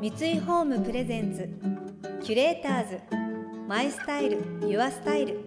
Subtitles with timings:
[0.00, 1.46] 三井ホームプレゼンツ
[2.24, 3.00] キュレーターズ
[3.68, 5.44] マイスタイルユアスタイル。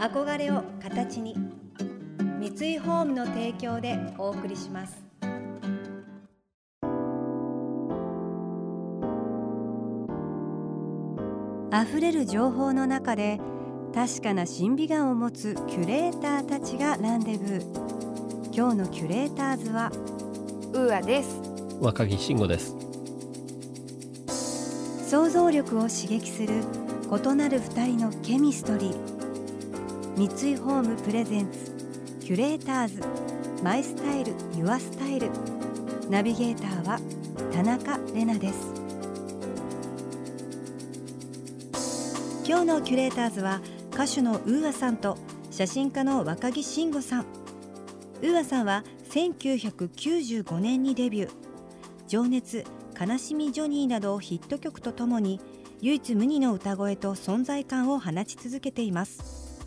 [0.00, 1.36] 憧れを形に
[2.40, 5.00] 三井ホームの提供でお送りします。
[11.72, 13.38] 溢れる情報の中で
[13.94, 18.52] 確かな審美眼を持つキュレーターたちがランデブー。
[18.52, 19.92] 今日のキュレーターズは
[20.72, 21.40] UAです。
[21.80, 22.89] 若木信吾です。
[25.10, 26.62] 想像力を刺激する
[27.10, 30.16] 異なる二人のケミストリー。
[30.16, 31.72] 三井ホーム presents
[32.20, 33.02] キュレーターズ。
[33.60, 35.28] My Style Your Style。
[36.08, 37.00] ナビゲーターは
[37.52, 38.72] 田中れなです。
[42.46, 43.60] 今日のキュレーターズは
[43.92, 45.18] 歌手の UAさんと
[45.50, 47.26] 写真家の若木信吾さん。
[48.22, 51.30] ウーアさんは1995年にデビュー。
[52.06, 52.64] 情熱
[53.00, 55.40] 悲しみジョニーなどヒット曲とともに
[55.80, 59.64] 唯一無二の歌声と存在感を放ち続けています。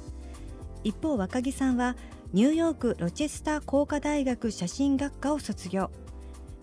[0.84, 1.96] 一方若木さんは
[2.32, 5.90] ニューヨークロチェスター工科大学写真学科を卒業。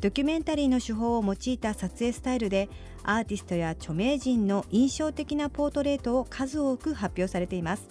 [0.00, 2.68] ドキュメンタリーの手法を用いた撮影スタイルで
[3.02, 7.88] アーティストや著名人の印象的なポートレートを数多く発表されています。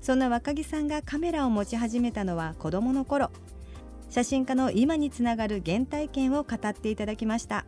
[0.00, 3.30] そんな若木さんがカメラを持ち始めたのは子供の頃。
[4.08, 7.66] 写真家の今につながる原体験を語っていただきました。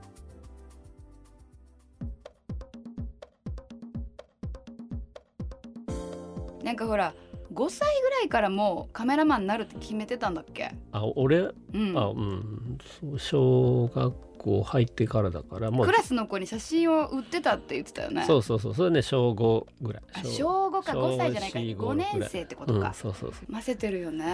[6.64, 7.14] なんかほら
[7.52, 10.72] 5歳ぐらいからもうカメラマンになるって決めてたんだっけ？
[10.92, 11.96] あ俺、うん。
[11.96, 12.78] あうん。
[13.00, 18.24] そう小学校入ってからだからもうクラスの子に写真を売ってたって言ってたよね。
[18.26, 18.74] そうそうそう。
[18.74, 20.02] それね小5ぐらい。
[20.14, 22.88] あ小5か小5歳じゃないか小四5年生ってことか。
[22.88, 23.52] うん、、そうそうそう。
[23.52, 24.24] ませてるよね。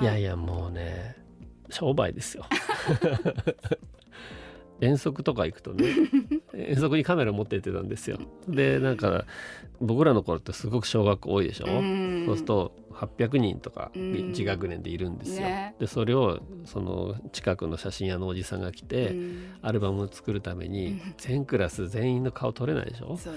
[0.00, 1.16] いやいやもうね
[1.70, 2.44] 商売ですよ
[4.80, 5.86] 遠足とか行くとね
[6.54, 8.18] 遠足にカメラ持ってってたんですよ。
[8.48, 9.24] でなんか
[9.80, 12.24] 僕らの頃ってすごく小学校多いでしょ、うん。
[12.26, 14.02] そうすると800人とかうん。
[14.32, 15.46] 1学年でいるんですよ。
[15.46, 15.74] ね。
[15.78, 19.38] でそれをその近くの写真屋のおじさんが来て、うん。
[19.62, 21.00] アルバムを作るためにうん。
[21.18, 23.16] 全クラス全員の顔撮れないでしょ？
[23.16, 23.30] そ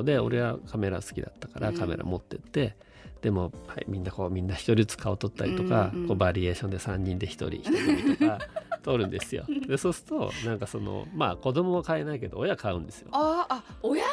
[0.00, 0.12] うだね。
[0.14, 1.76] で俺はカメラ好きだったからうん。
[1.76, 2.76] カメラ持ってって、
[3.24, 6.08] でも、はい、みんなこうみんな一人ずつ顔撮ったりとか、うんうん。
[6.08, 8.38] こうバリエーションで3人で1人1組とか
[8.84, 9.46] 撮るんですよ。
[9.66, 13.08] でそうするとなんかそのまあ子供は買えないけど親買うんですよ。
[13.12, 14.10] ああ親の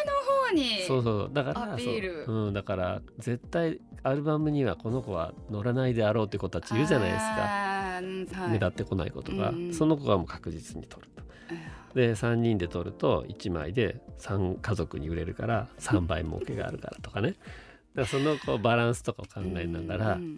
[0.47, 2.23] 方にそうそうだからアピール。
[2.25, 8.51] そう、うん、だから絶対アルバムにはこの子は乗らないであろうって子たちいるじゃないですか、はい。
[8.51, 11.22] 目立ってこない子とか、うんその子はもう確実に撮ると。
[11.93, 17.35] で3人で撮ると1枚で3家族に売れるから3倍儲けがあるからとかね
[17.96, 20.35] だそのこうバランスとかを考えながら、うん。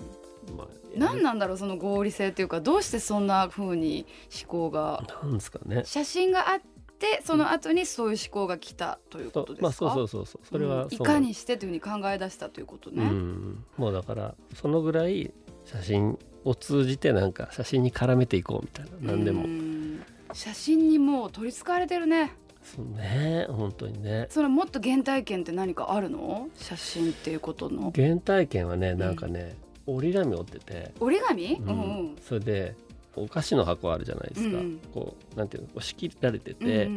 [0.58, 4.06] まあ、何なんだろうその合理性っていうかどうしてそんな風に
[4.44, 5.84] 思考がなんですかね。
[5.86, 6.60] 写真があっ
[7.00, 9.64] てその後にそういう思考が来たということですか？
[9.64, 10.46] まあそうそうそうそう。
[10.46, 10.88] それはう。
[10.88, 10.94] ん。
[10.94, 15.32] いかにしてというふうに考え出したということね、うん、もうだからそのぐらい
[15.64, 19.14] 写真を通じてなんか写真に絡めていこうみたいな。
[19.14, 20.04] 何でも、うん。
[20.34, 24.28] 写真にもう取り憑かれてるねそうね本当にね。
[24.30, 26.48] そのもっと原体験って何かあるの？
[26.58, 27.92] 写真っていうことの。
[27.96, 31.68] 原体験はねなんかね、折り紙折ってて、折り紙、うん。
[31.68, 32.16] うんうん。
[32.22, 32.76] それで
[33.16, 35.68] お菓子の箱あるじゃないですか、うんこうなんていうの？
[35.70, 36.90] こう仕切られてうんて、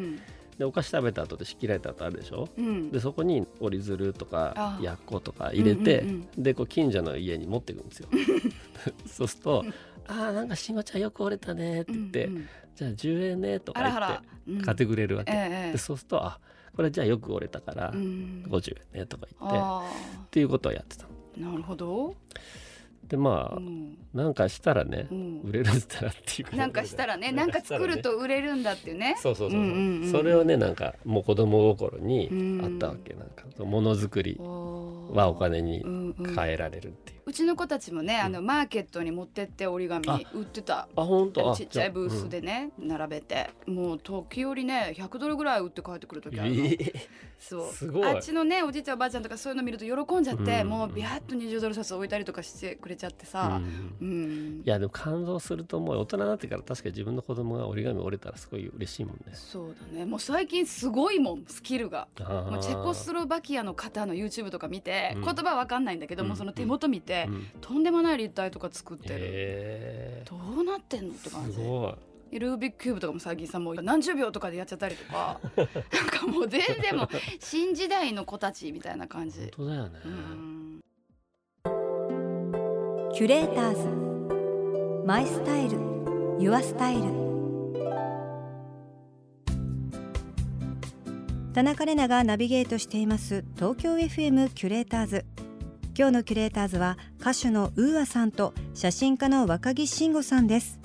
[0.59, 2.49] でお菓子食べた後で仕切られた後あるでしょ？
[2.57, 2.67] うん。
[2.67, 8.09] うんでそこに折り鶴とかあやっことか入れて、うんうんでこう近所の家に持っていくんですよ。
[9.07, 9.65] そうすると
[10.09, 12.49] 「あーなんかしんごちゃんよく折れたね」って言って「うんうん。
[12.75, 13.91] じゃあ10円ね」とか言
[14.57, 16.39] って買ってくれるわけ、ええでそうすると「あ
[16.75, 18.45] これじゃあよく折れたからうん。
[18.49, 19.83] 50円ね」とか言って、っあ
[20.31, 21.07] ていうことをやってた
[21.37, 22.15] なるほど、
[23.07, 23.99] でまあ、うん。
[24.15, 25.41] なんかしたらね、うん。
[25.45, 26.49] 売れるったらっていう。
[26.49, 27.31] かなんかしたらね。
[27.31, 29.17] なんか作ると売れるんだっていうね。
[29.19, 29.61] そうそうそう
[30.11, 36.35] それをねなんかもう子供心にうんあったわけ、なんかものづくりはお金にうんうん。
[36.35, 40.87] 変えられるっていう、うちの子たちもね、あのマーケットに持ってって折り紙あ売ってた。
[40.95, 41.51] あ本当？
[41.51, 43.51] あちっちゃいブースでね、並べて。
[43.67, 46.93] もう時折ね100ドルぐらい売って帰ってくる時ああるの、えー
[47.39, 47.73] そう。
[47.73, 48.09] すごい。
[48.09, 50.69] あっちのねおじいちゃんおばあちゃんとかそういうの見ると喜んじゃって、うん。
[50.69, 53.61] もうビャッと20ドル札置いたりとかしてくれちゃってさ。
[53.61, 53.97] う、ん。
[54.01, 54.63] うん。
[54.65, 59.33] いやでも感動するともう大人になってから確かに自分の子供が折り紙折れたらすごい嬉しいもんね。
[59.35, 60.07] そうだね。
[60.07, 62.07] もう最近すごいもんスキルが。
[62.21, 65.25] もうチェコスロバキアの方の YouTube とか見て、うん。
[65.25, 67.16] 言葉わかんないんだけど、うんもうその手元見て、うん
[67.61, 71.97] とんでもない立体とか作ってる、へどうなってんのってー感じすご
[72.33, 72.39] い。
[72.39, 75.41] ルービックキューブとかも最近さもう何十秒とかでやっちゃったりとか。
[75.57, 75.67] なん
[76.09, 77.09] かもう全然もう
[77.41, 79.41] 新時代の子たちみたいな感じ。
[79.41, 79.51] 本。
[79.53, 80.01] 当だよね。
[80.05, 80.81] うん。
[83.15, 85.07] キュレーターズ。
[85.07, 85.79] My Style。Your
[86.39, 87.27] Style。
[91.57, 95.25] 田中れながナビゲートしています東京 FM キュレーターズ
[95.99, 100.79] 今日のキュレーターズは歌手のウーアさんと写真家の若木慎吾さんです。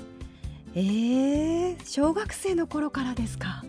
[0.73, 3.65] えー、小学生の頃からですか。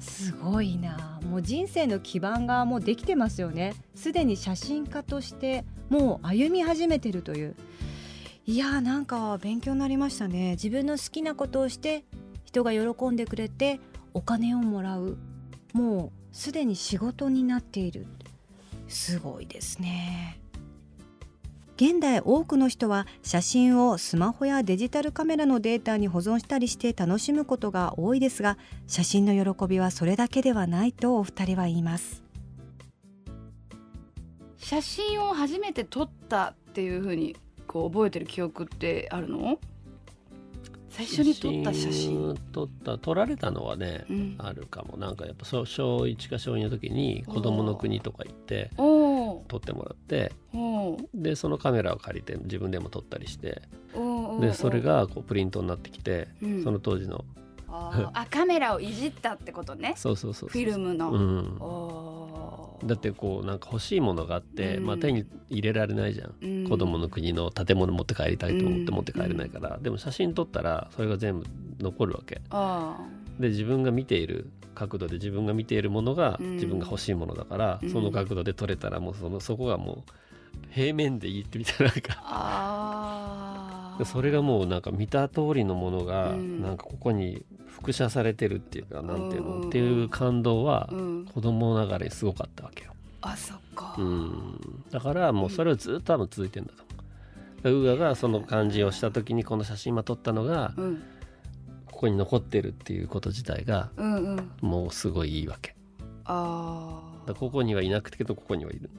[0.00, 1.20] すごいな。
[1.30, 3.76] もう人生の基盤がもうできてますよね。
[3.94, 7.54] すでに写真家としてもう歩み始めてるという。
[8.44, 10.52] いやーなんか勉強になりましたね。
[10.52, 12.02] 自分の好きなことをして
[12.44, 13.78] 人が喜んでくれて
[14.14, 15.16] お金をもらう。
[15.74, 18.08] もうすでに仕事になっている。
[18.88, 20.40] すごいですね。
[21.76, 28.56] 現代多くの人は写真をスマホやデジタルカメラのデータに保存したりして楽しむことが多いですが
[28.86, 32.22] 写真の喜びはそれだけではないとお二人は言います。
[34.56, 37.36] 写真を初めて撮ったっていうふうに
[37.66, 39.58] こう覚えてる記憶ってあるの？
[40.96, 42.34] 最初に撮った写真。
[42.52, 44.96] 撮った撮られたのはね、うん、あるかも。
[44.96, 50.32] なんかやっぱ小1か小2の時に子供の国とか行って撮ってもらって
[51.14, 53.60] でそのカメラを借りて自分でも撮ったりして
[54.40, 57.26] でそれがこうプリントになってきて、うん、その当時の
[57.68, 59.94] あカメラをいじったってことね。
[59.98, 61.58] そうそうそうフィルムの、うん
[62.84, 71.46] だってこうなんか欲しいものがあって、うん、まあ、手に入れられないじゃん、うん、子供の国の建物持って帰りたいと思って持って帰れないから、うん、でも写真撮ったらそれが全部
[71.80, 72.40] 残るわけ。
[73.40, 80.10] で自分が見ている角度で自分が見ているものが自分が欲しいものだから、その角度で撮れたらもうそのそこがもう
[80.70, 82.22] 平面でいいってみたいななんか
[84.04, 90.88] それがもうなんか見た通りのものがなんかここに複写されてるっていうかなんていうの、っていう感動は
[91.32, 92.92] 子供ながらにすごかったわけよ。
[93.22, 96.92] あそっか、うん、だからもうそれはずっと多分続いてんだと思
[97.74, 97.80] う。
[97.80, 101.02] ウーガがその感じをした時にこの写真今撮ったのが、うん、
[101.86, 103.90] ここに残ってるっていうこと自体が、
[104.60, 105.74] もうすごいいいわけ。
[106.24, 107.00] あ
[107.38, 108.90] ここにはいなくてけどここにはいる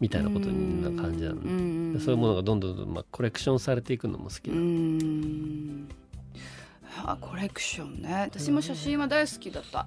[0.00, 5.86] みたいなことにな感じなの、そういうものがどんどんどん、まあ、コレクションされていくのも好きなの。
[7.04, 8.28] あコレクションね。
[8.30, 9.86] 私も写真は大好きだった。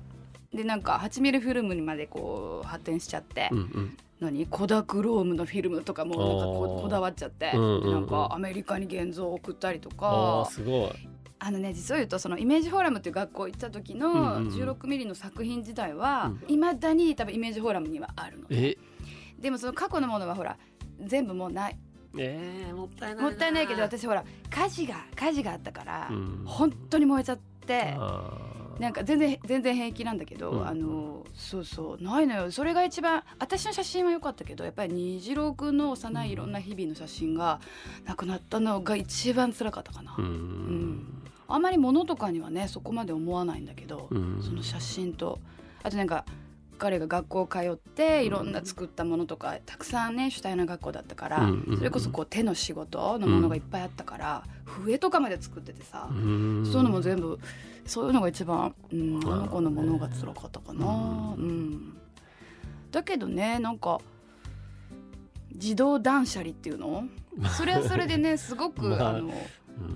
[0.53, 4.45] でなんか8ミリフィルムにまでこう発展しちゃって、うんうん、何？
[4.45, 10.47] コダクロームのフィルムとかもなんかここだわっちゃって、うんうんうん、なんかアメリカに現像を送ったりとか。
[10.51, 10.91] すごい。
[11.39, 18.77] あのね実を言うとそのイメージフォーラムっていう学校行った時の16ミリの作品自体はいま、だに多分イメージフォーラムにはあるので、
[19.43, 20.57] でもその過去のものはほら
[21.01, 21.77] 全部もうない。
[22.17, 27.97] えー、もったいないもったいないけど私ほら火事が火事があったから、うん、本当に燃えちゃって
[28.79, 32.51] なんか全然全然平気なんだけど、うん、あのそうそうないのよ。
[32.51, 37.59] それが一番私の写真は良かったけどやっぱり虹郎君の幼いいろんな日々の写真が
[38.05, 40.15] なくなったのが一番辛かったかな。
[40.17, 45.39] うん、うん、あんまり物とかにはねそこまで思わないんだけど、その写真と。
[45.81, 46.23] あとなんか
[46.83, 57.39] 彼が学校通っていろんな作ったものとかたくさんね主体な学校だったから、それこそこう手の仕事のものがいっぱいあったから、笛とかまで作っててさ、そういうのも全部
[57.85, 60.85] そういうのが一番、うん、あの子のものが辛かったかな。
[61.37, 61.95] うん。
[62.91, 64.01] だけどねなんか
[65.53, 67.05] 自動断捨離っていうの？
[67.57, 69.31] それはそれでねすごく、 まあ、あの、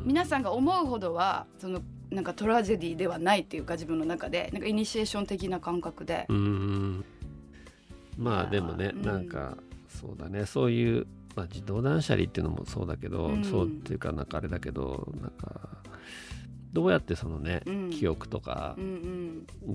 [0.06, 6.26] 皆さんが思うほどはそのなんかトラジェディではないっていうか自分の中でなんかイニシエーション的な感覚で。
[6.30, 7.06] うん。
[8.18, 9.58] まあでもね、うん、なんか
[9.90, 10.46] そうだね。
[10.46, 15.70] そういう、まあ、自動断捨離っていうのもそうだけど、うん、そうっていうかなんかあれだけどなんか
[16.74, 18.76] どうやってそのね、うん、記憶とか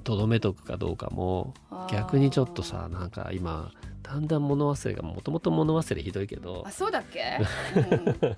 [0.04, 1.54] とど、めとくかどうかも
[1.90, 7.38] 逆にちょっとさなんか今だんだん物忘れがもともと物忘れひどいけどあそうだっけ、
[8.24, 8.36] うん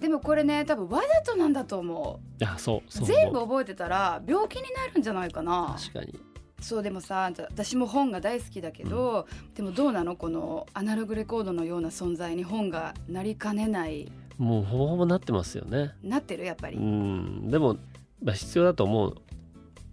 [0.00, 2.42] でもこれね多分わざとなんだと思う。
[2.42, 5.76] いやそう全部覚えてたら病気になるんじゃないかな。
[5.78, 6.18] 確かに。
[6.60, 10.16] そうでもさ私も本が大好きだけど、うん、でもどうなの？
[10.16, 14.10] このアナログレコードのような存在に本がなりかねない。
[14.38, 15.94] もうほぼほぼなってますよね。
[16.02, 16.44] なってる？
[16.44, 16.76] やっぱり。
[16.76, 17.50] うん。
[17.50, 17.76] でも、
[18.22, 19.16] まあ、必要だと思う。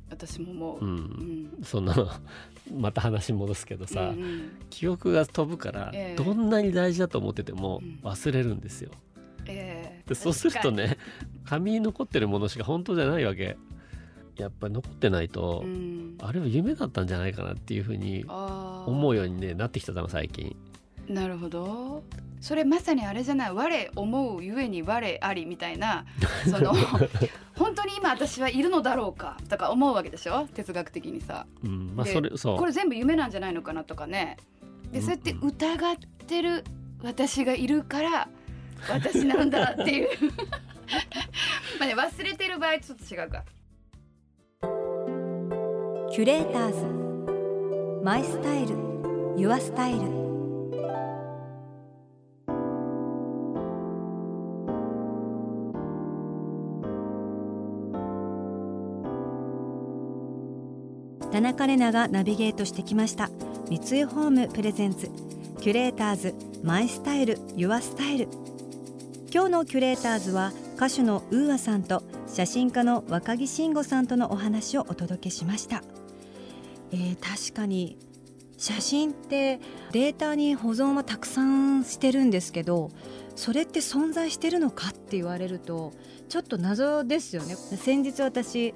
[0.10, 0.91] 私も思う、うん、
[1.57, 2.07] うん、そんなの。
[2.74, 9.82] また話戻すけどさ、うんうん、記憶が飛ぶから、えー、どんなに大事だと思ってても忘れるんですよ、うんえ。
[9.82, 10.98] ー、でそうするとね
[11.45, 11.79] 紙に。
[11.81, 13.57] 残ってるものしか本当じゃないわけ。
[14.38, 20.55] やっぱり残ってないと、うん、あれは夢だったんじゃないかなっていうふうに思うように、ね、なってきたの最近。
[21.07, 22.03] なるほど。
[22.41, 23.53] それまさにあれじゃない？
[23.53, 26.05] 我思うゆえに我ありみたいな
[26.50, 26.74] その
[27.55, 30.48] 本当に今私はいるのだろうかとか思うわけでしょ？
[30.53, 31.45] 哲学的にさ。
[31.63, 32.57] うんまあ、それそう。
[32.57, 34.38] これ全部夢なんじゃないのかなとかね。
[34.91, 35.95] でそうやって疑っ
[36.27, 36.63] てる
[37.03, 38.29] 私がいるから
[38.89, 40.10] 私なんだっていう。
[41.80, 43.44] まあね忘れてる場合ちょっと違うか。
[46.12, 48.03] キュレーターズ。
[48.03, 48.75] My Style。Your
[49.38, 50.24] Style。
[61.32, 63.32] 田中れながナビゲートしてきました。
[63.68, 65.10] 三井ホーム presents。
[65.62, 66.36] キュレーターズ。
[66.62, 68.42] My Style。Your Style。
[69.33, 75.81] 今日のキュレーターズは歌手の UAさんと写真家の若木信吾さんとのお話をお届けしました、
[76.91, 77.97] えー、確かに
[78.59, 79.59] 写真って
[79.91, 82.91] データに保存はたくさんしてるんですけど
[83.35, 85.93] それって存在してるのかって言われると
[86.29, 87.55] ちょっと謎ですよね。
[87.55, 88.75] 先日私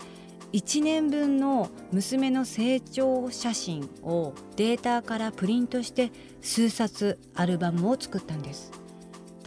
[0.54, 6.12] 1年分の娘の成長写真をデータからプリントして
[6.42, 8.87] 数冊アルバムを作ったんです。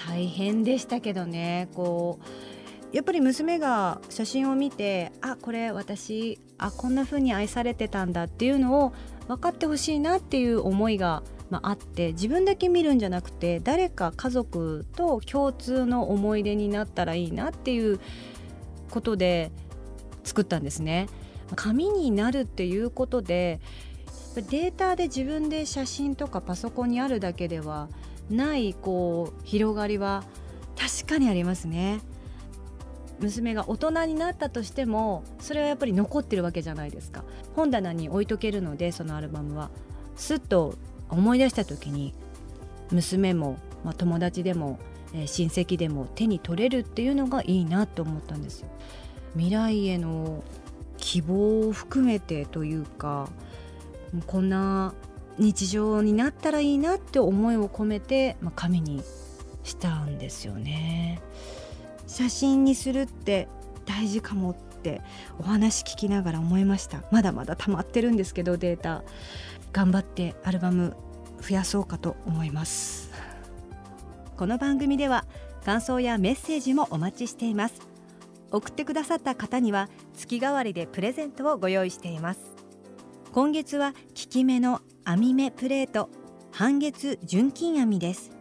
[0.07, 8.93] 大変でしたけどねこうやっぱり娘が写真を見てあこれ私あこんな風に愛されてたんだっていうのを
[9.29, 18.01] 分かってほしいなっていう思いが、まあ、あって自分だけ見るんじゃなくて誰か家族と共通の思い出になったらいいなっていう
[18.91, 19.53] ことで
[20.25, 21.09] 作ったんですね。
[21.57, 23.61] 紙になるっていうことで
[24.37, 27.89] データで自分で写真とかパソコンにあるだけでは
[28.31, 30.25] ないこう広がりは
[30.77, 32.01] 確かにありますね。
[33.21, 37.25] 娘が大人になったとしてもそれはやっぱり残ってるわけじゃないですか。
[37.55, 39.71] 本棚に置いとけるのでそのアルバムは。
[40.17, 40.75] すっと
[41.09, 42.13] 思い出した時に
[42.91, 44.79] 娘も、まあ、友達でも、
[45.15, 48.69] えー、親戚でも手に取れるっていうのがいいなと思ったんですよ。
[49.35, 50.43] 未来への
[50.99, 53.29] 希望を含めてというか
[54.27, 54.93] こんな
[55.41, 59.03] 日常になったらいいなって思いを込めて、まあ、紙に
[59.65, 61.21] したんですよね。
[62.07, 63.49] 写真にするって
[63.87, 65.01] 大事かもって
[65.39, 67.03] お話聞きながら思いました。
[67.11, 69.03] まだまだ溜まってるんですけどデータ。
[69.73, 70.95] 頑張ってアルバム
[71.41, 73.11] 増やそうかと思います。
[74.37, 75.25] この番組では
[75.65, 77.81] 感想やメッセージもお待ちしています。
[78.51, 82.60] 送ってくださった方には月替わりでプレゼントをご用意しています。
[83.33, 86.11] 今月は効き目の網目プレート
[86.51, 88.33] 半月純金網です。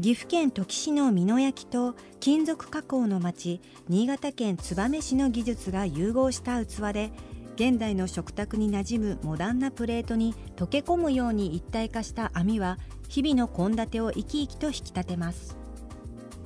[0.00, 7.10] 岐阜県土岐市の美濃焼と金属加工の町新潟県燕市の技術が融合した器で
[7.56, 12.78] 現代の食卓に馴染むモダンなプレートに溶け込むように一体化した網は
[13.08, 15.58] 日々の献立を生き生きと引き立てます。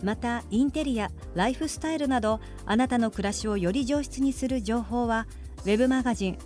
[0.03, 5.27] またインテリアライフスタイルなどあなたの暮らしをより上質にする情報は
[5.63, 6.39] ウェブマガジン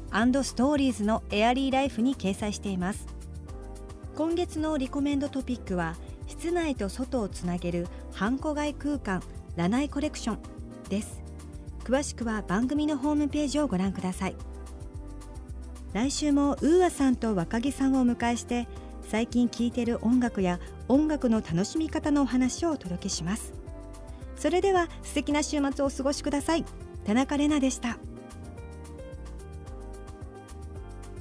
[0.44, 3.06] ストーリーズのエアリーライフに掲載しています。
[4.14, 5.96] 今月のリコメンドトピックは
[6.26, 9.22] 室内と外をつなげるハンコ街空間
[9.56, 10.38] ラナイコレクション
[10.90, 11.22] です。
[11.82, 14.36] 詳しくは番組のホームページをご覧ください。
[15.94, 18.68] 来週もウーアさんと若木さんをお迎えして
[19.08, 23.54] 最近聴いてる音楽や音楽の楽しみ方のお話をお届けします。
[24.36, 26.66] それでは素敵な週末をお過ごしください。
[27.06, 27.96] 田中れなでした。